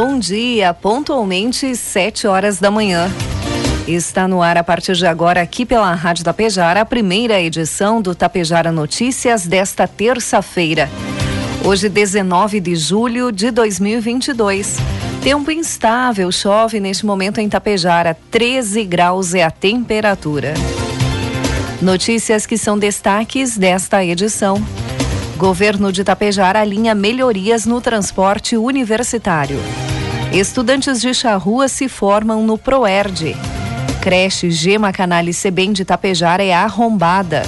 Bom 0.00 0.16
dia, 0.16 0.72
pontualmente 0.72 1.74
sete 1.74 2.24
horas 2.28 2.60
da 2.60 2.70
manhã. 2.70 3.10
Está 3.84 4.28
no 4.28 4.40
ar 4.40 4.56
a 4.56 4.62
partir 4.62 4.94
de 4.94 5.04
agora 5.04 5.42
aqui 5.42 5.66
pela 5.66 5.92
Rádio 5.92 6.24
Tapejara 6.24 6.82
a 6.82 6.84
primeira 6.84 7.40
edição 7.40 8.00
do 8.00 8.14
Tapejara 8.14 8.70
Notícias 8.70 9.44
desta 9.44 9.88
terça-feira. 9.88 10.88
Hoje, 11.64 11.88
19 11.88 12.60
de 12.60 12.76
julho 12.76 13.32
de 13.32 13.50
2022. 13.50 14.76
Tempo 15.20 15.50
instável, 15.50 16.30
chove 16.30 16.78
neste 16.78 17.04
momento 17.04 17.40
em 17.40 17.48
Tapejara, 17.48 18.16
13 18.30 18.84
graus 18.84 19.34
é 19.34 19.42
a 19.42 19.50
temperatura. 19.50 20.54
Notícias 21.82 22.46
que 22.46 22.56
são 22.56 22.78
destaques 22.78 23.58
desta 23.58 24.04
edição. 24.04 24.62
Governo 25.38 25.92
de 25.92 26.02
Tapejara 26.02 26.60
alinha 26.60 26.96
melhorias 26.96 27.64
no 27.64 27.80
transporte 27.80 28.56
universitário. 28.56 29.60
Estudantes 30.32 31.00
de 31.00 31.14
charrua 31.14 31.68
se 31.68 31.88
formam 31.88 32.44
no 32.44 32.58
Proerd. 32.58 33.36
Creche 34.02 34.50
Gema 34.50 34.92
Canale 34.92 35.32
Sebem 35.32 35.72
de 35.72 35.84
Tapejara 35.84 36.42
é 36.42 36.52
arrombada. 36.52 37.44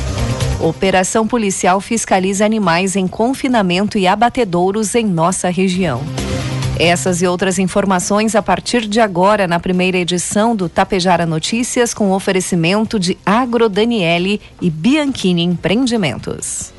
Operação 0.61 1.27
policial 1.27 1.81
fiscaliza 1.81 2.45
animais 2.45 2.95
em 2.95 3.09
confinamento 3.09 3.99
e 3.99 4.07
abatedouros 4.07 4.95
em 4.95 5.05
nossa 5.05 5.51
região. 5.51 6.01
Essas 6.79 7.21
e 7.21 7.27
outras 7.27 7.59
informações 7.59 8.37
a 8.37 8.41
partir 8.41 8.87
de 8.87 9.01
agora 9.01 9.49
na 9.49 9.59
primeira 9.59 9.99
edição 9.99 10.55
do 10.55 10.69
Tapejara 10.69 11.27
Notícias 11.27 11.93
com 11.93 12.13
oferecimento 12.13 13.01
de 13.01 13.19
Agro 13.27 13.69
Daniele 13.69 14.41
e 14.63 14.71
Bianchini 14.71 15.43
Empreendimentos. 15.43 16.79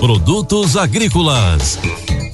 Produtos 0.00 0.76
agrícolas 0.76 1.78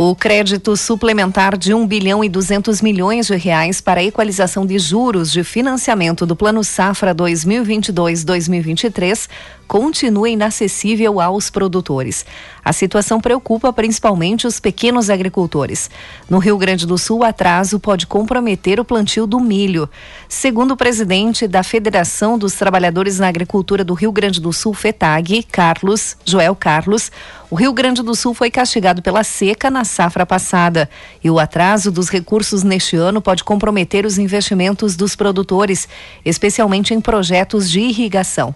O 0.00 0.14
crédito 0.14 0.76
suplementar 0.76 1.58
de 1.58 1.74
1 1.74 1.84
bilhão 1.84 2.22
e 2.22 2.28
200 2.28 2.80
milhões 2.80 3.26
de 3.26 3.34
reais 3.34 3.80
para 3.80 3.98
a 3.98 4.04
equalização 4.04 4.64
de 4.64 4.78
juros 4.78 5.32
de 5.32 5.42
financiamento 5.42 6.24
do 6.24 6.36
Plano 6.36 6.62
Safra 6.62 7.12
2022-2023 7.16 9.28
continua 9.66 10.30
inacessível 10.30 11.20
aos 11.20 11.50
produtores. 11.50 12.24
A 12.64 12.72
situação 12.72 13.20
preocupa 13.20 13.72
principalmente 13.72 14.46
os 14.46 14.58
pequenos 14.58 15.10
agricultores. 15.10 15.90
No 16.28 16.38
Rio 16.38 16.56
Grande 16.56 16.86
do 16.86 16.96
Sul, 16.96 17.18
o 17.18 17.24
atraso 17.24 17.78
pode 17.78 18.06
comprometer 18.06 18.80
o 18.80 18.84
plantio 18.84 19.26
do 19.26 19.38
milho. 19.38 19.88
Segundo 20.28 20.72
o 20.72 20.76
presidente 20.76 21.46
da 21.46 21.62
Federação 21.62 22.38
dos 22.38 22.54
Trabalhadores 22.54 23.18
na 23.18 23.28
Agricultura 23.28 23.84
do 23.84 23.94
Rio 23.94 24.10
Grande 24.10 24.40
do 24.40 24.52
Sul, 24.52 24.72
FETAG, 24.72 25.42
Carlos, 25.42 26.16
Joel 26.24 26.56
Carlos, 26.56 27.12
o 27.50 27.54
Rio 27.54 27.72
Grande 27.72 28.02
do 28.02 28.14
Sul 28.14 28.32
foi 28.32 28.50
castigado 28.50 29.02
pela 29.02 29.24
seca 29.24 29.70
na 29.70 29.84
safra 29.88 30.24
passada 30.24 30.88
e 31.22 31.28
o 31.28 31.38
atraso 31.38 31.90
dos 31.90 32.08
recursos 32.08 32.62
neste 32.62 32.96
ano 32.96 33.20
pode 33.20 33.42
comprometer 33.42 34.06
os 34.06 34.18
investimentos 34.18 34.94
dos 34.94 35.16
produtores, 35.16 35.88
especialmente 36.24 36.94
em 36.94 37.00
projetos 37.00 37.68
de 37.68 37.80
irrigação. 37.80 38.54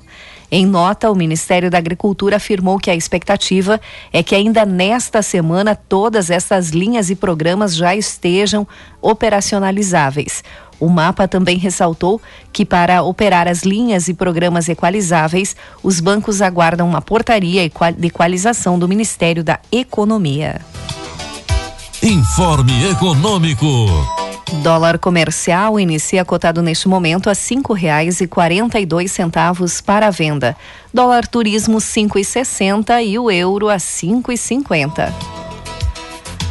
Em 0.55 0.67
nota, 0.67 1.11
o 1.11 1.15
Ministério 1.15 1.71
da 1.71 1.79
Agricultura 1.79 2.37
afirmou 2.37 2.79
que 2.79 2.91
a 2.91 2.95
expectativa 2.95 3.81
é 4.13 4.23
que 4.23 4.35
ainda 4.35 4.67
nesta 4.67 5.23
semana 5.23 5.75
todas 5.75 6.29
essas 6.29 6.69
linhas 6.69 7.09
e 7.09 7.17
programas 7.17 7.75
já 7.75 7.97
estejam 7.97 8.69
operacionalizáveis. 9.01 10.45
O 10.79 10.91
mapa 10.91 11.27
também 11.27 11.57
ressaltou 11.57 12.21
que, 12.53 12.67
para 12.67 13.03
operar 13.03 13.49
as 13.49 13.63
linhas 13.63 14.09
e 14.09 14.15
programas 14.15 14.69
equalizáveis, 14.69 15.57
os 15.83 16.01
bancos 16.01 16.43
aguardam 16.43 16.87
uma 16.87 17.01
portaria 17.01 17.63
de 17.97 18.07
equalização 18.09 18.79
do 18.79 18.87
Ministério 18.87 19.43
da 19.43 19.59
Economia. 19.71 20.61
Informe 22.05 22.91
Econômico. 22.91 23.87
Dólar 24.61 24.99
comercial 24.99 25.79
inicia 25.79 26.25
cotado 26.25 26.61
neste 26.61 26.89
momento 26.89 27.31
a 27.31 27.35
cinco 27.35 27.73
reais 27.73 28.21
e 28.21 28.27
quarenta 28.27 28.81
e 28.81 28.85
dois 28.85 29.13
centavos 29.13 29.81
para 29.81 30.09
a 30.09 30.11
venda. 30.11 30.57
Dólar 30.93 31.29
turismo 31.29 31.81
cinco 31.81 32.19
e 32.19 32.25
sessenta 32.25 33.01
e 33.01 33.17
o 33.21 33.31
euro 33.31 33.69
a 33.69 33.79
cinco 33.79 34.33
e 34.33 34.37
cinquenta. 34.37 35.15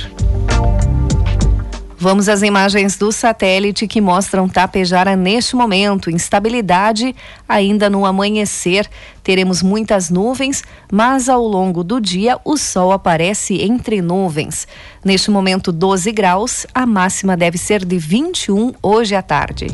Vamos 2.02 2.30
às 2.30 2.40
imagens 2.40 2.96
do 2.96 3.12
satélite 3.12 3.86
que 3.86 4.00
mostram 4.00 4.48
Tapejara 4.48 5.14
neste 5.14 5.54
momento. 5.54 6.10
Instabilidade 6.10 7.14
ainda 7.46 7.90
no 7.90 8.06
amanhecer. 8.06 8.88
Teremos 9.22 9.62
muitas 9.62 10.08
nuvens, 10.08 10.64
mas 10.90 11.28
ao 11.28 11.46
longo 11.46 11.84
do 11.84 12.00
dia 12.00 12.38
o 12.42 12.56
sol 12.56 12.90
aparece 12.90 13.60
entre 13.60 14.00
nuvens. 14.00 14.66
Neste 15.04 15.30
momento, 15.30 15.70
12 15.70 16.10
graus. 16.10 16.66
A 16.74 16.86
máxima 16.86 17.36
deve 17.36 17.58
ser 17.58 17.84
de 17.84 17.98
21 17.98 18.72
hoje 18.82 19.14
à 19.14 19.20
tarde. 19.20 19.66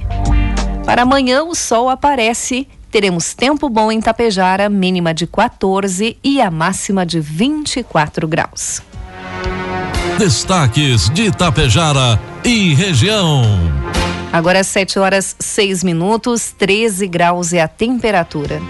Para 0.84 1.02
amanhã, 1.02 1.44
o 1.44 1.54
sol 1.54 1.88
aparece. 1.88 2.66
Teremos 2.90 3.34
tempo 3.34 3.68
bom 3.68 3.92
em 3.92 4.00
Tapejara, 4.00 4.68
mínima 4.68 5.14
de 5.14 5.28
14 5.28 6.18
e 6.24 6.40
a 6.40 6.50
máxima 6.50 7.06
de 7.06 7.20
24 7.20 8.26
graus. 8.26 8.82
Destaques 10.18 11.10
de 11.10 11.24
Itapejara 11.24 12.18
e 12.42 12.72
região. 12.72 13.42
Agora 14.32 14.64
7 14.64 14.98
horas 14.98 15.36
6 15.38 15.84
minutos, 15.84 16.54
13 16.56 17.06
graus 17.06 17.52
é 17.52 17.60
a 17.60 17.68
temperatura. 17.68 18.62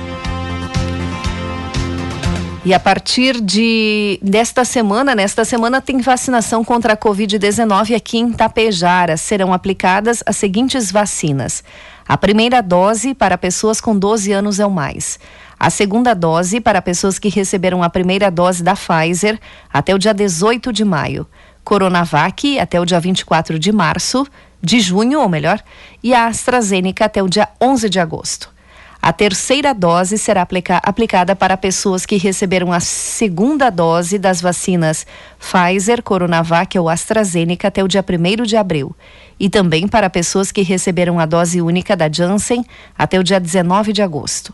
E 2.65 2.75
a 2.75 2.81
partir 2.81 3.41
de 3.41 4.19
desta 4.21 4.65
semana, 4.65 5.15
nesta 5.15 5.45
semana 5.45 5.81
tem 5.81 6.01
vacinação 6.01 6.65
contra 6.65 6.95
a 6.95 6.97
Covid-19 6.97 7.95
aqui 7.95 8.19
em 8.19 8.33
Tapejara. 8.33 9.17
Serão 9.17 9.53
aplicadas 9.53 10.25
as 10.27 10.37
seguintes 10.37 10.91
vacinas: 10.91 11.63
a 12.09 12.19
primeira 12.19 12.61
dose 12.61 13.15
para 13.15 13.39
pessoas 13.39 13.81
com 13.81 13.97
12 13.97 14.33
anos 14.33 14.59
ou 14.59 14.69
mais. 14.69 15.17
A 15.59 15.71
segunda 15.71 16.15
dose 16.15 16.61
para 16.61 16.83
pessoas 16.83 17.19
que 17.19 17.31
receberam 17.31 17.83
a 17.83 17.89
primeira 17.89 18.31
dose 18.31 18.63
da 18.63 18.75
Pfizer 18.75 19.41
até 19.73 19.95
o 19.95 19.99
dia 19.99 20.13
18 20.13 20.71
de 20.71 20.85
maio. 20.85 21.27
Coronavac 21.65 22.59
até 22.61 22.79
o 22.79 22.85
dia 22.85 23.01
24 23.01 23.59
de 23.59 23.73
março, 23.73 24.27
de 24.63 24.79
junho, 24.81 25.21
ou 25.21 25.29
melhor, 25.29 25.61
e 26.03 26.15
a 26.15 26.27
AstraZeneca 26.27 27.07
até 27.07 27.23
o 27.23 27.29
dia 27.29 27.49
11 27.61 27.89
de 27.89 27.99
agosto. 27.99 28.55
A 29.01 29.13
terceira 29.13 29.73
dose 29.73 30.19
será 30.19 30.43
aplica 30.43 30.79
aplicada 30.79 31.35
para 31.35 31.57
pessoas 31.57 32.05
que 32.05 32.17
receberam 32.17 32.73
a 32.73 32.81
segunda 32.81 33.71
dose 33.71 34.19
das 34.19 34.41
vacinas 34.41 35.07
Pfizer, 35.39 36.03
Coronavac 36.03 36.79
ou 36.79 36.89
AstraZeneca 36.89 37.69
até 37.69 37.83
o 37.83 37.89
dia 37.89 38.05
1 38.05 38.43
de 38.43 38.57
abril. 38.57 38.95
E 39.39 39.49
também 39.49 39.89
para 39.89 40.11
pessoas 40.11 40.53
que 40.53 40.63
receberam 40.63 41.19
a 41.19 41.25
dose 41.25 41.63
única 41.63 41.97
da 41.97 42.11
Janssen 42.11 42.65
até 42.99 43.19
o 43.19 43.25
dia 43.25 43.41
19 43.41 43.93
de 43.93 44.03
agosto. 44.03 44.53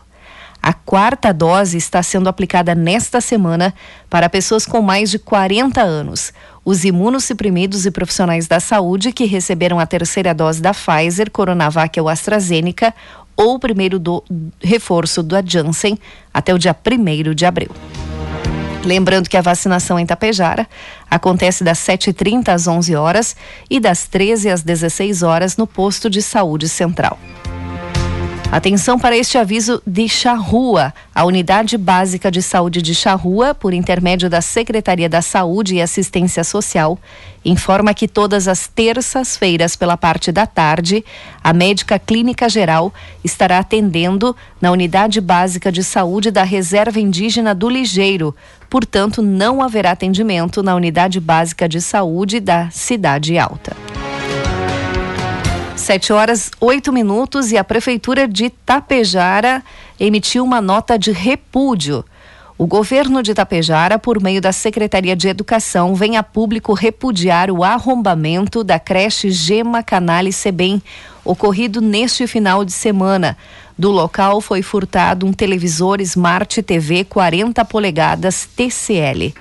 A 0.63 0.71
quarta 0.71 1.33
dose 1.33 1.75
está 1.75 2.01
sendo 2.01 2.29
aplicada 2.29 2.73
nesta 2.73 3.19
semana 3.19 3.73
para 4.09 4.29
pessoas 4.29 4.65
com 4.65 4.81
mais 4.81 5.11
de 5.11 5.19
40 5.19 5.81
anos. 5.81 6.31
Os 6.63 6.85
imunossuprimidos 6.85 7.85
e 7.85 7.91
profissionais 7.91 8.47
da 8.47 8.61
saúde 8.61 9.11
que 9.11 9.25
receberam 9.25 9.77
a 9.77 9.85
terceira 9.85 10.33
dose 10.33 10.61
da 10.61 10.73
Pfizer, 10.73 11.29
Coronavac 11.29 11.99
ou 11.99 12.07
AstraZeneca 12.07 12.93
ou 13.35 13.55
o 13.55 13.59
primeiro 13.59 13.99
do 13.99 14.23
reforço 14.61 15.21
da 15.21 15.43
Janssen 15.45 15.99
até 16.33 16.53
o 16.53 16.57
dia 16.57 16.73
1 16.73 17.33
de 17.33 17.45
abril. 17.45 17.71
Lembrando 18.85 19.27
que 19.27 19.35
a 19.35 19.41
vacinação 19.41 19.99
em 19.99 20.05
Tapejara 20.05 20.65
acontece 21.11 21.61
das 21.61 21.79
7h30 21.79 22.47
às 22.47 22.67
11 22.67 22.95
horas 22.95 23.35
e 23.69 23.81
das 23.81 24.07
13 24.07 24.49
às 24.49 24.61
16 24.61 25.23
horas 25.23 25.57
no 25.57 25.67
posto 25.67 26.09
de 26.09 26.21
saúde 26.21 26.69
central. 26.69 27.19
Atenção 28.53 28.99
para 28.99 29.17
este 29.17 29.35
aviso 29.35 29.81
de 29.83 30.07
Charrua. 30.07 30.93
A 31.15 31.25
Unidade 31.25 31.75
Básica 31.75 32.29
de 32.29 32.39
Saúde 32.39 32.83
de 32.83 32.93
Charrua, 32.93 33.55
por 33.55 33.73
intermédio 33.73 34.29
da 34.29 34.41
Secretaria 34.41 35.09
da 35.09 35.23
Saúde 35.23 35.73
e 35.73 35.81
Assistência 35.81 36.43
Social, 36.43 36.99
informa 37.43 37.95
que 37.95 38.07
todas 38.07 38.47
as 38.47 38.67
terças-feiras, 38.67 39.75
pela 39.75 39.97
parte 39.97 40.31
da 40.31 40.45
tarde, 40.45 41.03
a 41.43 41.51
médica 41.51 41.97
clínica 41.97 42.47
geral 42.47 42.93
estará 43.23 43.57
atendendo 43.57 44.35
na 44.61 44.69
Unidade 44.69 45.19
Básica 45.19 45.71
de 45.71 45.83
Saúde 45.83 46.29
da 46.29 46.43
Reserva 46.43 46.99
Indígena 46.99 47.55
do 47.55 47.67
Ligeiro. 47.67 48.35
Portanto, 48.69 49.23
não 49.23 49.63
haverá 49.63 49.93
atendimento 49.93 50.61
na 50.61 50.75
Unidade 50.75 51.19
Básica 51.19 51.67
de 51.67 51.81
Saúde 51.81 52.39
da 52.39 52.69
Cidade 52.69 53.35
Alta. 53.35 53.82
Sete 55.75 56.13
horas, 56.13 56.51
oito 56.61 56.93
minutos 56.93 57.51
e 57.51 57.57
a 57.57 57.63
Prefeitura 57.63 58.27
de 58.27 58.49
Tapejara 58.49 59.63
emitiu 59.99 60.43
uma 60.43 60.61
nota 60.61 60.97
de 60.97 61.11
repúdio. 61.11 62.05
O 62.57 62.67
governo 62.67 63.23
de 63.23 63.33
Tapejara, 63.33 63.97
por 63.97 64.21
meio 64.21 64.39
da 64.39 64.51
Secretaria 64.51 65.15
de 65.15 65.27
Educação, 65.27 65.95
vem 65.95 66.15
a 66.15 66.23
público 66.23 66.73
repudiar 66.73 67.49
o 67.49 67.63
arrombamento 67.63 68.63
da 68.63 68.79
creche 68.79 69.31
Gema 69.31 69.81
Canale 69.81 70.31
Sebem, 70.31 70.81
ocorrido 71.25 71.81
neste 71.81 72.27
final 72.27 72.63
de 72.63 72.71
semana. 72.71 73.35
Do 73.77 73.89
local 73.89 74.39
foi 74.39 74.61
furtado 74.61 75.25
um 75.25 75.33
televisor 75.33 75.99
Smart 76.01 76.61
TV 76.61 77.03
40 77.03 77.65
polegadas 77.65 78.47
TCL. 78.55 79.33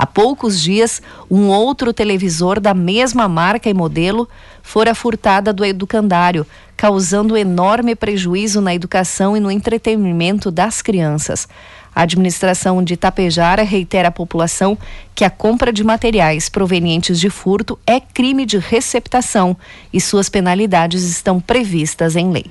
Há 0.00 0.06
poucos 0.06 0.58
dias, 0.58 1.02
um 1.30 1.48
outro 1.48 1.92
televisor 1.92 2.58
da 2.58 2.72
mesma 2.72 3.28
marca 3.28 3.68
e 3.68 3.74
modelo 3.74 4.26
fora 4.62 4.94
furtada 4.94 5.52
do 5.52 5.62
educandário, 5.62 6.46
causando 6.74 7.36
enorme 7.36 7.94
prejuízo 7.94 8.62
na 8.62 8.74
educação 8.74 9.36
e 9.36 9.40
no 9.40 9.50
entretenimento 9.50 10.50
das 10.50 10.80
crianças. 10.80 11.46
A 11.94 12.00
administração 12.00 12.82
de 12.82 12.96
Tapejara 12.96 13.62
reitera 13.62 14.08
à 14.08 14.10
população 14.10 14.78
que 15.14 15.22
a 15.22 15.28
compra 15.28 15.70
de 15.70 15.84
materiais 15.84 16.48
provenientes 16.48 17.20
de 17.20 17.28
furto 17.28 17.78
é 17.86 18.00
crime 18.00 18.46
de 18.46 18.56
receptação 18.56 19.54
e 19.92 20.00
suas 20.00 20.30
penalidades 20.30 21.02
estão 21.02 21.38
previstas 21.38 22.16
em 22.16 22.30
lei. 22.30 22.46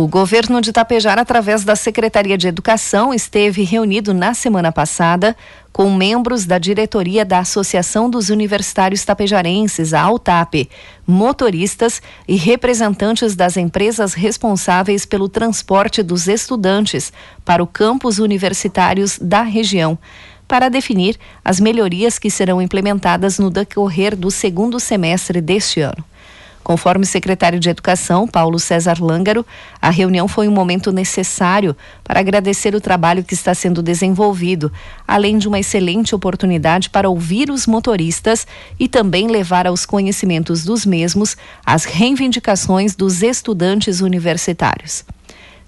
O 0.00 0.06
governo 0.06 0.60
de 0.60 0.72
Tapejara, 0.72 1.22
através 1.22 1.64
da 1.64 1.74
Secretaria 1.74 2.38
de 2.38 2.46
Educação, 2.46 3.12
esteve 3.12 3.64
reunido 3.64 4.14
na 4.14 4.32
semana 4.32 4.70
passada 4.70 5.36
com 5.72 5.92
membros 5.92 6.44
da 6.44 6.56
diretoria 6.56 7.24
da 7.24 7.40
Associação 7.40 8.08
dos 8.08 8.30
Universitários 8.30 9.04
Tapejarenses, 9.04 9.92
a 9.92 10.00
AUTAP, 10.02 10.70
motoristas 11.04 12.00
e 12.28 12.36
representantes 12.36 13.34
das 13.34 13.56
empresas 13.56 14.14
responsáveis 14.14 15.04
pelo 15.04 15.28
transporte 15.28 16.00
dos 16.00 16.28
estudantes 16.28 17.12
para 17.44 17.60
o 17.60 17.66
campus 17.66 18.20
universitários 18.20 19.18
da 19.20 19.42
região, 19.42 19.98
para 20.46 20.68
definir 20.68 21.18
as 21.44 21.58
melhorias 21.58 22.20
que 22.20 22.30
serão 22.30 22.62
implementadas 22.62 23.40
no 23.40 23.50
decorrer 23.50 24.14
do 24.14 24.30
segundo 24.30 24.78
semestre 24.78 25.40
deste 25.40 25.80
ano. 25.80 26.04
Conforme 26.68 27.04
o 27.04 27.08
secretário 27.08 27.58
de 27.58 27.70
Educação, 27.70 28.28
Paulo 28.28 28.58
César 28.58 29.02
Lângaro, 29.02 29.42
a 29.80 29.88
reunião 29.88 30.28
foi 30.28 30.46
um 30.46 30.52
momento 30.52 30.92
necessário 30.92 31.74
para 32.04 32.20
agradecer 32.20 32.74
o 32.74 32.80
trabalho 32.80 33.24
que 33.24 33.32
está 33.32 33.54
sendo 33.54 33.82
desenvolvido, 33.82 34.70
além 35.06 35.38
de 35.38 35.48
uma 35.48 35.58
excelente 35.58 36.14
oportunidade 36.14 36.90
para 36.90 37.08
ouvir 37.08 37.50
os 37.50 37.66
motoristas 37.66 38.46
e 38.78 38.86
também 38.86 39.28
levar 39.28 39.66
aos 39.66 39.86
conhecimentos 39.86 40.62
dos 40.62 40.84
mesmos 40.84 41.38
as 41.64 41.86
reivindicações 41.86 42.94
dos 42.94 43.22
estudantes 43.22 44.02
universitários. 44.02 45.06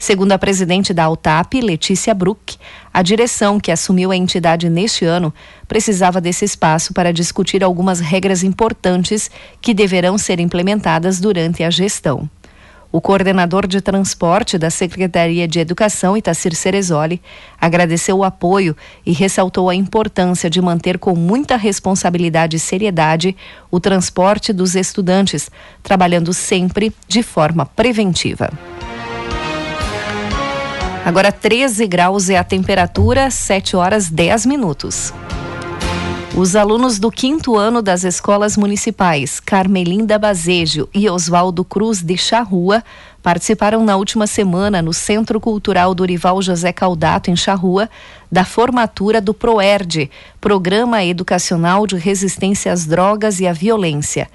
Segundo 0.01 0.33
a 0.33 0.39
presidente 0.39 0.95
da 0.95 1.05
Altap, 1.05 1.61
Letícia 1.61 2.15
Bruck, 2.15 2.57
a 2.93 3.03
direção 3.03 3.61
que 3.61 3.71
assumiu 3.71 4.11
a 4.11 4.17
entidade 4.17 4.71
neste 4.71 5.05
ano 5.05 5.33
precisava 5.69 6.23
desse 6.23 6.43
espaço 6.43 6.95
para 6.95 7.13
discutir 7.13 7.63
algumas 7.63 8.01
regras 8.01 8.43
importantes 8.43 9.31
que 9.61 9.75
deverão 9.75 10.17
ser 10.17 10.41
implementadas 10.41 11.21
durante 11.21 11.63
a 11.63 11.69
gestão. 11.69 12.31
O 12.91 12.99
coordenador 12.99 13.67
de 13.67 13.83
transporte 13.83 14.57
da 14.57 14.71
Secretaria 14.71 15.47
de 15.47 15.61
Educação, 15.61 16.17
Itacir 16.17 16.55
Cerezoli, 16.55 17.21
agradeceu 17.61 18.17
o 18.17 18.25
apoio 18.25 18.75
e 19.05 19.13
ressaltou 19.13 19.69
a 19.69 19.75
importância 19.75 20.49
de 20.49 20.63
manter 20.63 20.99
com 20.99 21.15
muita 21.15 21.57
responsabilidade 21.57 22.57
e 22.57 22.59
seriedade 22.59 23.37
o 23.71 23.79
transporte 23.79 24.51
dos 24.51 24.75
estudantes, 24.75 25.51
trabalhando 25.83 26.33
sempre 26.33 26.91
de 27.07 27.23
forma 27.23 27.67
preventiva. 27.67 28.51
Agora 31.05 31.33
13 31.33 31.87
graus 31.87 32.29
é 32.29 32.37
a 32.37 32.45
temperatura, 32.45 33.31
7 33.31 33.75
horas 33.75 34.11
10 34.11 34.45
minutos. 34.45 35.13
Os 36.37 36.55
alunos 36.55 36.99
do 36.99 37.11
quinto 37.11 37.57
ano 37.57 37.83
das 37.83 38.05
escolas 38.05 38.57
municipais 38.57 39.41
Carmelinda 39.41 40.19
Bazejo 40.19 40.89
e 40.95 41.09
Oswaldo 41.09 41.65
Cruz 41.65 42.03
de 42.03 42.17
Charrua 42.17 42.85
participaram 43.23 43.85
na 43.85 43.97
última 43.97 44.27
semana 44.27 44.81
no 44.81 44.93
Centro 44.93 45.41
Cultural 45.41 45.95
Dorival 45.95 46.41
José 46.41 46.73
Caldato, 46.73 47.31
em 47.31 47.37
Charrua, 47.37 47.91
da 48.31 48.45
formatura 48.45 49.21
do 49.21 49.35
PROERD, 49.35 50.11
Programa 50.41 51.03
Educacional 51.03 51.87
de 51.87 51.97
Resistência 51.97 52.73
às 52.73 52.87
Drogas 52.87 53.41
e 53.41 53.47
à 53.47 53.53
Violência. 53.53 54.29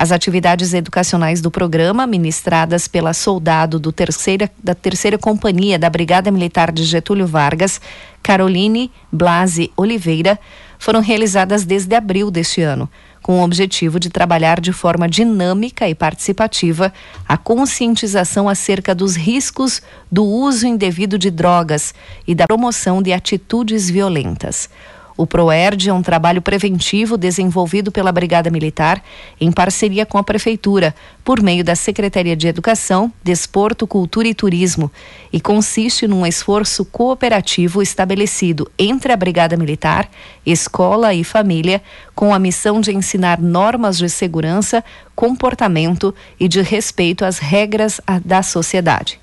As 0.00 0.12
atividades 0.12 0.72
educacionais 0.72 1.42
do 1.42 1.50
programa, 1.50 2.06
ministradas 2.06 2.88
pela 2.88 3.12
soldado 3.12 3.78
do 3.78 3.92
terceira, 3.92 4.50
da 4.64 4.74
terceira 4.74 5.18
companhia 5.18 5.78
da 5.78 5.90
Brigada 5.90 6.30
Militar 6.30 6.72
de 6.72 6.84
Getúlio 6.84 7.26
Vargas, 7.26 7.78
Caroline 8.22 8.90
Blase 9.12 9.70
Oliveira, 9.76 10.40
foram 10.78 11.02
realizadas 11.02 11.66
desde 11.66 11.94
abril 11.94 12.30
deste 12.30 12.62
ano, 12.62 12.88
com 13.20 13.40
o 13.40 13.44
objetivo 13.44 14.00
de 14.00 14.08
trabalhar 14.08 14.58
de 14.58 14.72
forma 14.72 15.06
dinâmica 15.06 15.86
e 15.86 15.94
participativa 15.94 16.90
a 17.28 17.36
conscientização 17.36 18.48
acerca 18.48 18.94
dos 18.94 19.16
riscos 19.16 19.82
do 20.10 20.24
uso 20.24 20.66
indevido 20.66 21.18
de 21.18 21.30
drogas 21.30 21.92
e 22.26 22.34
da 22.34 22.46
promoção 22.46 23.02
de 23.02 23.12
atitudes 23.12 23.90
violentas. 23.90 24.70
O 25.20 25.26
PROERD 25.26 25.90
é 25.90 25.92
um 25.92 26.00
trabalho 26.00 26.40
preventivo 26.40 27.18
desenvolvido 27.18 27.92
pela 27.92 28.10
Brigada 28.10 28.48
Militar 28.48 29.04
em 29.38 29.52
parceria 29.52 30.06
com 30.06 30.16
a 30.16 30.22
Prefeitura, 30.24 30.94
por 31.22 31.42
meio 31.42 31.62
da 31.62 31.74
Secretaria 31.74 32.34
de 32.34 32.48
Educação, 32.48 33.12
Desporto, 33.22 33.86
Cultura 33.86 34.28
e 34.28 34.32
Turismo, 34.32 34.90
e 35.30 35.38
consiste 35.38 36.08
num 36.08 36.24
esforço 36.24 36.86
cooperativo 36.86 37.82
estabelecido 37.82 38.70
entre 38.78 39.12
a 39.12 39.16
Brigada 39.16 39.58
Militar, 39.58 40.08
escola 40.46 41.12
e 41.12 41.22
família, 41.22 41.82
com 42.14 42.32
a 42.32 42.38
missão 42.38 42.80
de 42.80 42.90
ensinar 42.90 43.38
normas 43.42 43.98
de 43.98 44.08
segurança, 44.08 44.82
comportamento 45.14 46.14
e 46.40 46.48
de 46.48 46.62
respeito 46.62 47.26
às 47.26 47.36
regras 47.36 48.00
da 48.24 48.42
sociedade. 48.42 49.20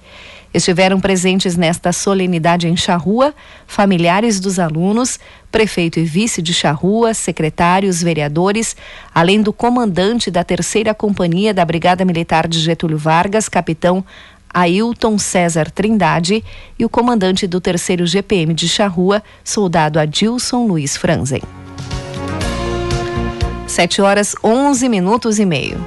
Estiveram 0.53 0.99
presentes 0.99 1.55
nesta 1.57 1.91
solenidade 1.91 2.67
em 2.67 2.75
Charrua 2.75 3.33
familiares 3.65 4.39
dos 4.39 4.59
alunos, 4.59 5.19
prefeito 5.51 5.99
e 5.99 6.03
vice 6.03 6.41
de 6.41 6.53
Charrua, 6.53 7.13
secretários, 7.13 8.01
vereadores, 8.01 8.75
além 9.13 9.41
do 9.41 9.51
comandante 9.51 10.31
da 10.31 10.43
terceira 10.43 10.93
companhia 10.93 11.53
da 11.53 11.65
Brigada 11.65 12.05
Militar 12.05 12.47
de 12.47 12.59
Getúlio 12.59 12.97
Vargas, 12.97 13.49
capitão 13.49 14.03
Ailton 14.53 15.17
César 15.17 15.69
Trindade, 15.69 16.43
e 16.79 16.85
o 16.85 16.89
comandante 16.89 17.45
do 17.45 17.59
terceiro 17.59 18.07
GPM 18.07 18.53
de 18.53 18.67
Charrua, 18.67 19.21
soldado 19.43 19.99
Adilson 19.99 20.65
Luiz 20.65 20.95
Franzen. 20.95 21.41
7 23.67 24.01
horas 24.01 24.33
11 24.43 24.89
minutos 24.89 25.37
e 25.37 25.45
meio. 25.45 25.77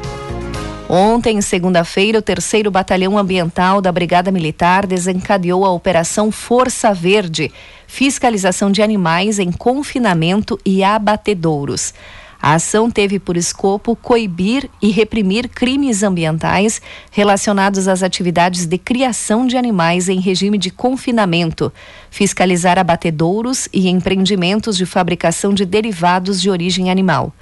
Ontem, 0.92 1.40
segunda-feira, 1.40 2.18
o 2.18 2.22
terceiro 2.22 2.68
Batalhão 2.68 3.16
Ambiental 3.16 3.80
da 3.80 3.92
Brigada 3.92 4.32
Militar 4.32 4.88
desencadeou 4.88 5.64
a 5.64 5.70
Operação 5.70 6.32
Força 6.32 6.92
Verde, 6.92 7.52
fiscalização 7.86 8.72
de 8.72 8.82
animais 8.82 9.38
em 9.38 9.52
confinamento 9.52 10.58
e 10.66 10.82
abatedouros. 10.82 11.94
A 12.42 12.54
ação 12.54 12.90
teve 12.90 13.20
por 13.20 13.36
escopo 13.36 13.94
coibir 13.94 14.68
e 14.82 14.90
reprimir 14.90 15.48
crimes 15.48 16.02
ambientais 16.02 16.82
relacionados 17.12 17.86
às 17.86 18.02
atividades 18.02 18.66
de 18.66 18.76
criação 18.76 19.46
de 19.46 19.56
animais 19.56 20.08
em 20.08 20.18
regime 20.18 20.58
de 20.58 20.72
confinamento, 20.72 21.72
fiscalizar 22.10 22.80
abatedouros 22.80 23.68
e 23.72 23.88
empreendimentos 23.88 24.76
de 24.76 24.86
fabricação 24.86 25.54
de 25.54 25.64
derivados 25.64 26.42
de 26.42 26.50
origem 26.50 26.90
animal. 26.90 27.32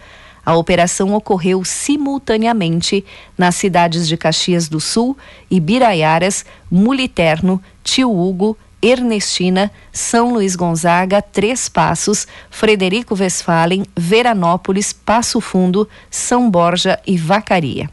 A 0.48 0.56
operação 0.56 1.12
ocorreu 1.12 1.62
simultaneamente 1.62 3.04
nas 3.36 3.54
cidades 3.54 4.08
de 4.08 4.16
Caxias 4.16 4.66
do 4.66 4.80
Sul, 4.80 5.14
Ibiraiaras, 5.50 6.42
Muliterno, 6.70 7.62
Tio 7.84 8.10
Hugo, 8.10 8.56
Ernestina, 8.80 9.70
São 9.92 10.32
Luís 10.32 10.56
Gonzaga, 10.56 11.20
Três 11.20 11.68
Passos, 11.68 12.26
Frederico 12.48 13.14
Westphalen, 13.14 13.84
Veranópolis, 13.94 14.90
Passo 14.90 15.38
Fundo, 15.38 15.86
São 16.10 16.50
Borja 16.50 16.98
e 17.06 17.18
Vacaria. 17.18 17.90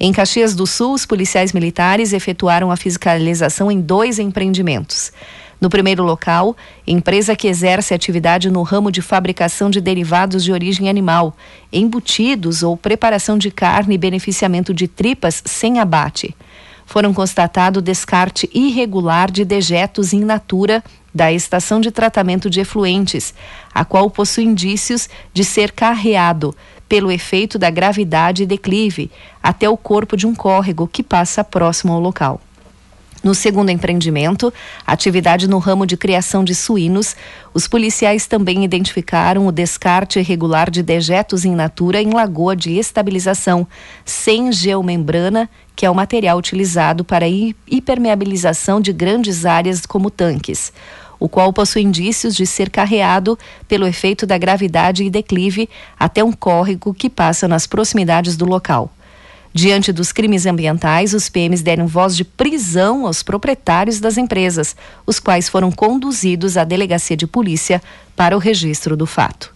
Em 0.00 0.12
Caxias 0.12 0.56
do 0.56 0.66
Sul, 0.66 0.94
os 0.94 1.06
policiais 1.06 1.52
militares 1.52 2.12
efetuaram 2.12 2.72
a 2.72 2.76
fiscalização 2.76 3.70
em 3.70 3.80
dois 3.80 4.18
empreendimentos. 4.18 5.12
No 5.60 5.70
primeiro 5.70 6.02
local, 6.02 6.56
empresa 6.86 7.36
que 7.36 7.48
exerce 7.48 7.94
atividade 7.94 8.50
no 8.50 8.62
ramo 8.62 8.90
de 8.90 9.00
fabricação 9.00 9.70
de 9.70 9.80
derivados 9.80 10.44
de 10.44 10.52
origem 10.52 10.88
animal, 10.88 11.36
embutidos 11.72 12.62
ou 12.62 12.76
preparação 12.76 13.38
de 13.38 13.50
carne 13.50 13.94
e 13.94 13.98
beneficiamento 13.98 14.74
de 14.74 14.88
tripas 14.88 15.42
sem 15.44 15.78
abate. 15.78 16.34
Foram 16.86 17.14
constatado 17.14 17.80
descarte 17.80 18.48
irregular 18.52 19.30
de 19.30 19.44
dejetos 19.44 20.12
in 20.12 20.20
natura 20.20 20.84
da 21.14 21.32
estação 21.32 21.80
de 21.80 21.90
tratamento 21.90 22.50
de 22.50 22.60
efluentes, 22.60 23.32
a 23.72 23.84
qual 23.84 24.10
possui 24.10 24.44
indícios 24.44 25.08
de 25.32 25.44
ser 25.44 25.72
carreado 25.72 26.54
pelo 26.88 27.10
efeito 27.10 27.58
da 27.58 27.70
gravidade 27.70 28.42
e 28.42 28.46
declive 28.46 29.10
até 29.42 29.68
o 29.68 29.76
corpo 29.76 30.16
de 30.16 30.26
um 30.26 30.34
córrego 30.34 30.86
que 30.86 31.02
passa 31.02 31.42
próximo 31.42 31.92
ao 31.92 32.00
local. 32.00 32.40
No 33.24 33.34
segundo 33.34 33.70
empreendimento, 33.70 34.52
atividade 34.86 35.48
no 35.48 35.56
ramo 35.56 35.86
de 35.86 35.96
criação 35.96 36.44
de 36.44 36.54
suínos, 36.54 37.16
os 37.54 37.66
policiais 37.66 38.26
também 38.26 38.62
identificaram 38.64 39.46
o 39.46 39.52
descarte 39.52 40.18
irregular 40.18 40.70
de 40.70 40.82
dejetos 40.82 41.42
in 41.46 41.54
natura 41.54 42.02
em 42.02 42.12
lagoa 42.12 42.54
de 42.54 42.76
estabilização, 42.76 43.66
sem 44.04 44.52
geomembrana, 44.52 45.48
que 45.74 45.86
é 45.86 45.90
o 45.90 45.94
material 45.94 46.36
utilizado 46.36 47.02
para 47.02 47.24
hipermeabilização 47.66 48.78
de 48.78 48.92
grandes 48.92 49.46
áreas 49.46 49.86
como 49.86 50.10
tanques 50.10 50.70
o 51.18 51.28
qual 51.28 51.52
possui 51.54 51.80
indícios 51.80 52.34
de 52.34 52.44
ser 52.46 52.68
carreado 52.68 53.38
pelo 53.66 53.86
efeito 53.86 54.26
da 54.26 54.36
gravidade 54.36 55.04
e 55.04 55.08
declive 55.08 55.70
até 55.98 56.22
um 56.22 56.32
córrego 56.32 56.92
que 56.92 57.08
passa 57.08 57.48
nas 57.48 57.66
proximidades 57.66 58.36
do 58.36 58.44
local. 58.44 58.93
Diante 59.56 59.92
dos 59.92 60.10
crimes 60.10 60.46
ambientais, 60.46 61.14
os 61.14 61.28
PMs 61.28 61.62
deram 61.62 61.86
voz 61.86 62.16
de 62.16 62.24
prisão 62.24 63.06
aos 63.06 63.22
proprietários 63.22 64.00
das 64.00 64.18
empresas, 64.18 64.74
os 65.06 65.20
quais 65.20 65.48
foram 65.48 65.70
conduzidos 65.70 66.56
à 66.56 66.64
delegacia 66.64 67.16
de 67.16 67.24
polícia 67.24 67.80
para 68.16 68.34
o 68.34 68.40
registro 68.40 68.96
do 68.96 69.06
fato. 69.06 69.54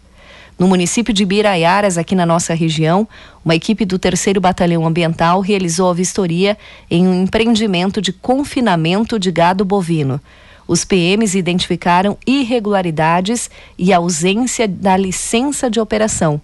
No 0.56 0.68
município 0.68 1.12
de 1.12 1.24
Biraiaras, 1.24 1.98
aqui 1.98 2.14
na 2.14 2.24
nossa 2.24 2.54
região, 2.54 3.08
uma 3.44 3.56
equipe 3.56 3.84
do 3.84 3.98
3 3.98 4.34
Batalhão 4.40 4.86
Ambiental 4.86 5.40
realizou 5.40 5.90
a 5.90 5.94
vistoria 5.94 6.56
em 6.88 7.04
um 7.04 7.24
empreendimento 7.24 8.00
de 8.00 8.12
confinamento 8.12 9.18
de 9.18 9.32
gado 9.32 9.64
bovino. 9.64 10.20
Os 10.68 10.84
PMs 10.84 11.36
identificaram 11.36 12.16
irregularidades 12.24 13.50
e 13.76 13.92
ausência 13.92 14.68
da 14.68 14.96
licença 14.96 15.68
de 15.68 15.80
operação. 15.80 16.40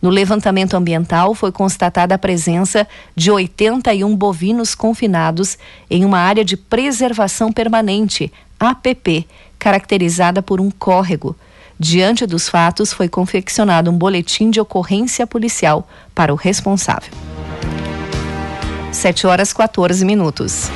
No 0.00 0.10
levantamento 0.10 0.74
ambiental 0.74 1.34
foi 1.34 1.50
constatada 1.50 2.14
a 2.14 2.18
presença 2.18 2.86
de 3.14 3.30
81 3.30 4.14
bovinos 4.14 4.74
confinados 4.74 5.56
em 5.90 6.04
uma 6.04 6.18
área 6.18 6.44
de 6.44 6.56
preservação 6.56 7.52
permanente, 7.52 8.32
APP, 8.60 9.26
caracterizada 9.58 10.42
por 10.42 10.60
um 10.60 10.70
córrego. 10.70 11.34
Diante 11.78 12.26
dos 12.26 12.48
fatos, 12.48 12.92
foi 12.92 13.08
confeccionado 13.08 13.90
um 13.90 13.98
boletim 13.98 14.50
de 14.50 14.60
ocorrência 14.60 15.26
policial 15.26 15.88
para 16.14 16.32
o 16.32 16.36
responsável. 16.36 17.12
7 18.92 19.26
horas 19.26 19.52
14 19.52 20.04
minutos. 20.04 20.70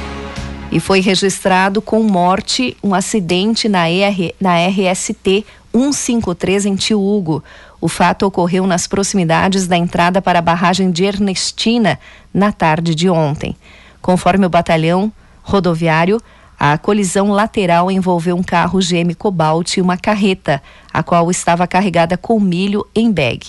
E 0.71 0.79
foi 0.79 1.01
registrado 1.01 1.81
com 1.81 2.03
morte 2.03 2.77
um 2.83 2.95
acidente 2.95 3.69
na, 3.69 3.91
ER, 3.91 4.35
na 4.41 4.67
RST 4.67 5.45
153 5.73 6.67
em 6.67 6.77
Tio 6.77 7.01
Hugo. 7.01 7.43
O 7.81 7.89
fato 7.89 8.27
ocorreu 8.27 8.67
nas 8.67 8.87
proximidades 8.87 9.67
da 9.67 9.77
entrada 9.77 10.21
para 10.21 10.39
a 10.39 10.43
barragem 10.43 10.91
de 10.91 11.05
Ernestina 11.05 11.99
na 12.33 12.53
tarde 12.53 12.95
de 12.95 13.09
ontem. 13.09 13.57
Conforme 14.03 14.47
o 14.47 14.51
batalhão 14.51 15.11
rodoviário, 15.43 16.21
A 16.63 16.77
colisão 16.77 17.31
lateral 17.31 17.91
envolveu 17.91 18.37
um 18.37 18.43
carro 18.43 18.81
GM 18.81 19.15
Cobalt 19.15 19.79
e 19.79 19.81
uma 19.81 19.97
carreta, 19.97 20.63
a 20.93 21.03
qual 21.03 21.31
estava 21.31 21.67
carregada 21.67 22.19
com 22.19 22.39
milho 22.39 22.87
em 22.95 23.11
bag. 23.11 23.47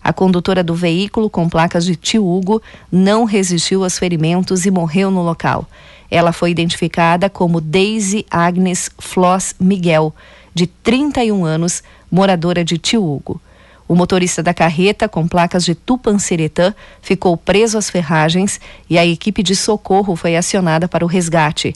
A 0.00 0.12
condutora 0.12 0.62
do 0.62 0.72
veículo, 0.72 1.28
com 1.28 1.48
placas 1.48 1.84
de 1.84 1.96
tio 1.96 2.24
Hugo, 2.24 2.62
não 2.90 3.24
resistiu 3.24 3.82
aos 3.82 3.98
ferimentos 3.98 4.64
e 4.64 4.70
morreu 4.70 5.10
no 5.10 5.22
local. 5.22 5.66
Ela 6.08 6.30
foi 6.32 6.52
identificada 6.52 7.28
como 7.28 7.60
Daisy 7.60 8.24
Agnes 8.30 8.88
Floss 8.96 9.56
Miguel, 9.58 10.14
de 10.54 10.68
31 10.68 11.44
anos, 11.44 11.82
moradora 12.08 12.64
de 12.64 12.78
tio 12.78 13.02
Hugo. 13.02 13.40
O 13.92 13.94
motorista 13.94 14.42
da 14.42 14.54
carreta, 14.54 15.06
com 15.06 15.28
placas 15.28 15.66
de 15.66 15.74
Tupanciretã, 15.74 16.72
ficou 17.02 17.36
preso 17.36 17.76
às 17.76 17.90
ferragens 17.90 18.58
e 18.88 18.96
a 18.96 19.04
equipe 19.04 19.42
de 19.42 19.54
socorro 19.54 20.16
foi 20.16 20.34
acionada 20.34 20.88
para 20.88 21.04
o 21.04 21.06
resgate. 21.06 21.74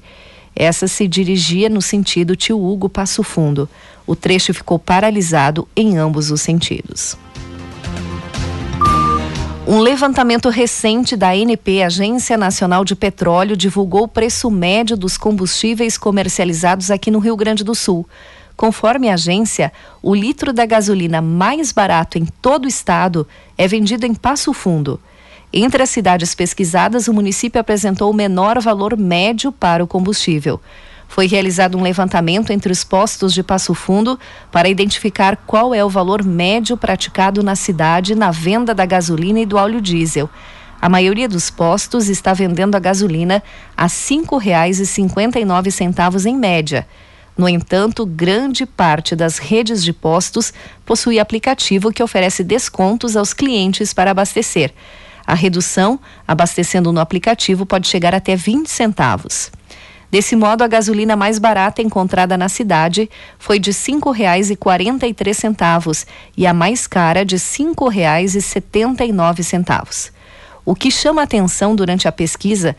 Essa 0.54 0.88
se 0.88 1.06
dirigia 1.06 1.68
no 1.68 1.82
sentido 1.82 2.34
Tio 2.34 2.58
Hugo 2.58 2.88
Passo 2.88 3.22
Fundo. 3.22 3.68
O 4.06 4.16
trecho 4.16 4.54
ficou 4.54 4.78
paralisado 4.78 5.68
em 5.76 5.98
ambos 5.98 6.30
os 6.30 6.40
sentidos. 6.40 7.18
Um 9.66 9.80
levantamento 9.80 10.48
recente 10.48 11.16
da 11.16 11.32
ANP, 11.32 11.82
Agência 11.82 12.38
Nacional 12.38 12.82
de 12.82 12.96
Petróleo, 12.96 13.54
divulgou 13.54 14.04
o 14.04 14.08
preço 14.08 14.50
médio 14.50 14.96
dos 14.96 15.18
combustíveis 15.18 15.98
comercializados 15.98 16.90
aqui 16.90 17.10
no 17.10 17.18
Rio 17.18 17.36
Grande 17.36 17.62
do 17.62 17.74
Sul. 17.74 18.08
Conforme 18.56 19.10
a 19.10 19.14
agência, 19.14 19.70
o 20.02 20.14
litro 20.14 20.52
da 20.52 20.64
gasolina 20.64 21.20
mais 21.20 21.72
barato 21.72 22.16
em 22.16 22.24
todo 22.24 22.64
o 22.64 22.68
estado 22.68 23.26
é 23.58 23.68
vendido 23.68 24.06
em 24.06 24.14
Passo 24.14 24.54
Fundo. 24.54 24.98
Entre 25.52 25.82
as 25.82 25.90
cidades 25.90 26.34
pesquisadas, 26.34 27.06
o 27.06 27.12
município 27.12 27.60
apresentou 27.60 28.10
o 28.10 28.14
menor 28.14 28.58
valor 28.60 28.96
médio 28.96 29.52
para 29.52 29.84
o 29.84 29.86
combustível. 29.86 30.60
Foi 31.06 31.26
realizado 31.26 31.78
um 31.78 31.82
levantamento 31.82 32.50
entre 32.50 32.72
os 32.72 32.82
postos 32.82 33.32
de 33.32 33.42
Passo 33.42 33.74
Fundo 33.74 34.18
para 34.50 34.68
identificar 34.68 35.36
qual 35.46 35.74
é 35.74 35.84
o 35.84 35.88
valor 35.88 36.24
médio 36.24 36.76
praticado 36.76 37.42
na 37.42 37.54
cidade 37.54 38.14
na 38.14 38.30
venda 38.30 38.74
da 38.74 38.84
gasolina 38.84 39.40
e 39.40 39.46
do 39.46 39.56
óleo 39.56 39.80
diesel. 39.80 40.28
A 40.80 40.88
maioria 40.88 41.28
dos 41.28 41.50
postos 41.50 42.08
está 42.08 42.32
vendendo 42.32 42.74
a 42.74 42.80
gasolina 42.80 43.42
a 43.76 43.84
R$ 43.84 43.88
5,59 43.88 46.26
em 46.26 46.36
média. 46.36 46.86
No 47.36 47.48
entanto, 47.48 48.06
grande 48.06 48.64
parte 48.64 49.14
das 49.14 49.38
redes 49.38 49.84
de 49.84 49.92
postos 49.92 50.54
possui 50.86 51.20
aplicativo 51.20 51.92
que 51.92 52.02
oferece 52.02 52.42
descontos 52.42 53.16
aos 53.16 53.34
clientes 53.34 53.92
para 53.92 54.12
abastecer. 54.12 54.72
A 55.26 55.34
redução, 55.34 56.00
abastecendo 56.26 56.90
no 56.92 57.00
aplicativo, 57.00 57.66
pode 57.66 57.88
chegar 57.88 58.14
até 58.14 58.36
20 58.36 58.70
centavos. 58.70 59.50
Desse 60.10 60.34
modo, 60.36 60.62
a 60.62 60.68
gasolina 60.68 61.16
mais 61.16 61.38
barata 61.38 61.82
encontrada 61.82 62.38
na 62.38 62.48
cidade 62.48 63.10
foi 63.38 63.58
de 63.58 63.70
R$ 63.70 63.76
5,43 63.76 66.06
e 66.36 66.46
a 66.46 66.54
mais 66.54 66.86
cara 66.86 67.24
de 67.24 67.34
R$ 67.34 67.42
5,79. 67.42 70.12
O 70.64 70.74
que 70.74 70.90
chama 70.90 71.22
atenção 71.22 71.76
durante 71.76 72.08
a 72.08 72.12
pesquisa 72.12 72.74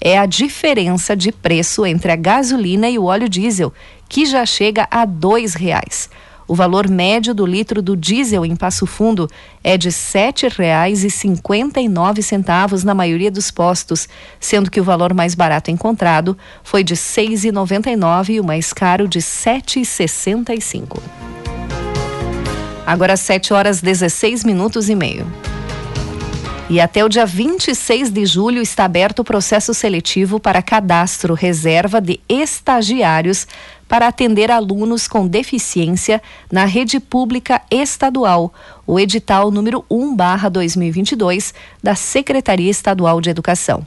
é 0.00 0.18
a 0.18 0.26
diferença 0.26 1.16
de 1.16 1.32
preço 1.32 1.86
entre 1.86 2.12
a 2.12 2.16
gasolina 2.16 2.88
e 2.88 2.98
o 2.98 3.04
óleo 3.04 3.28
diesel, 3.28 3.72
que 4.08 4.26
já 4.26 4.44
chega 4.44 4.88
a 4.90 5.04
dois 5.04 5.54
reais. 5.54 6.10
O 6.46 6.54
valor 6.54 6.90
médio 6.90 7.34
do 7.34 7.46
litro 7.46 7.80
do 7.80 7.96
diesel 7.96 8.44
em 8.44 8.54
Passo 8.54 8.84
Fundo 8.84 9.30
é 9.62 9.78
de 9.78 9.88
R$ 9.88 9.94
7,59 9.94 12.84
na 12.84 12.94
maioria 12.94 13.30
dos 13.30 13.50
postos, 13.50 14.06
sendo 14.38 14.70
que 14.70 14.78
o 14.78 14.84
valor 14.84 15.14
mais 15.14 15.34
barato 15.34 15.70
encontrado 15.70 16.36
foi 16.62 16.84
de 16.84 16.92
R$ 16.92 17.00
6,99 17.00 18.28
e 18.28 18.38
o 18.40 18.44
mais 18.44 18.74
caro 18.74 19.08
de 19.08 19.20
R$ 19.20 19.24
7,65. 19.24 20.98
Agora 22.86 23.16
7 23.16 23.54
horas 23.54 23.80
16 23.80 24.44
minutos 24.44 24.90
e 24.90 24.94
meio. 24.94 25.26
E 26.70 26.80
até 26.80 27.04
o 27.04 27.10
dia 27.10 27.26
26 27.26 28.10
de 28.10 28.24
julho 28.24 28.62
está 28.62 28.86
aberto 28.86 29.18
o 29.18 29.24
processo 29.24 29.74
seletivo 29.74 30.40
para 30.40 30.62
cadastro 30.62 31.34
reserva 31.34 32.00
de 32.00 32.18
estagiários 32.26 33.46
para 33.86 34.08
atender 34.08 34.50
alunos 34.50 35.06
com 35.06 35.26
deficiência 35.26 36.22
na 36.50 36.64
rede 36.64 36.98
pública 36.98 37.60
estadual, 37.70 38.52
o 38.86 38.98
edital 38.98 39.50
número 39.50 39.84
1/2022 39.90 41.52
da 41.82 41.94
Secretaria 41.94 42.70
Estadual 42.70 43.20
de 43.20 43.28
Educação. 43.28 43.86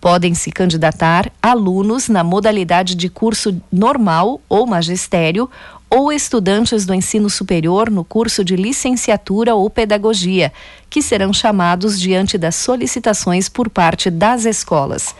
Podem 0.00 0.34
se 0.34 0.50
candidatar 0.50 1.32
alunos 1.40 2.08
na 2.08 2.24
modalidade 2.24 2.96
de 2.96 3.08
curso 3.08 3.60
normal 3.72 4.40
ou 4.48 4.66
magistério 4.66 5.48
ou 5.90 6.12
estudantes 6.12 6.84
do 6.84 6.94
ensino 6.94 7.30
superior 7.30 7.90
no 7.90 8.04
curso 8.04 8.44
de 8.44 8.56
licenciatura 8.56 9.54
ou 9.54 9.70
pedagogia, 9.70 10.52
que 10.90 11.00
serão 11.00 11.32
chamados 11.32 12.00
diante 12.00 12.36
das 12.36 12.56
solicitações 12.56 13.48
por 13.48 13.70
parte 13.70 14.10
das 14.10 14.44
escolas. 14.44 15.14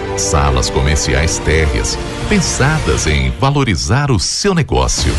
Salas 0.17 0.69
comerciais 0.69 1.39
térreas, 1.39 1.97
pensadas 2.29 3.07
em 3.07 3.31
valorizar 3.39 4.11
o 4.11 4.19
seu 4.19 4.53
negócio. 4.53 5.13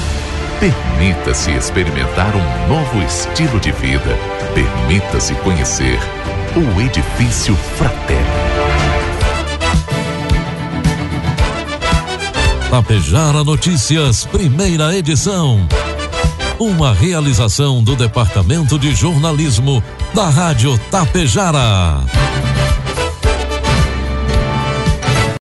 Permita-se 0.60 1.50
experimentar 1.50 2.32
um 2.36 2.68
novo 2.68 3.02
estilo 3.02 3.58
de 3.58 3.72
vida. 3.72 4.16
Permita-se 4.54 5.34
conhecer 5.36 5.98
o 6.54 6.80
Edifício 6.80 7.56
Fraterno. 7.76 8.52
Tapejara 12.70 13.42
Notícias, 13.42 14.24
primeira 14.24 14.96
edição. 14.96 15.66
Uma 16.58 16.94
realização 16.94 17.82
do 17.82 17.96
Departamento 17.96 18.78
de 18.78 18.94
Jornalismo 18.94 19.82
da 20.14 20.28
Rádio 20.28 20.78
Tapejara. 20.90 22.00